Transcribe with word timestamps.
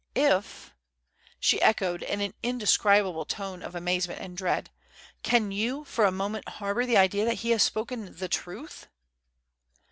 "If?" 0.15 0.73
she 1.39 1.61
echoed 1.61 2.01
in 2.01 2.21
an 2.21 2.33
indescribable 2.41 3.23
tone 3.25 3.61
of 3.61 3.75
amazement 3.75 4.19
and 4.19 4.35
dread. 4.35 4.71
"Can 5.21 5.51
you 5.51 5.83
for 5.83 6.05
a 6.05 6.11
moment 6.11 6.49
harbour 6.49 6.87
the 6.87 6.97
idea 6.97 7.23
that 7.25 7.35
he 7.45 7.51
has 7.51 7.61
spoken 7.61 8.17
the 8.17 8.27
truth?" 8.27 8.87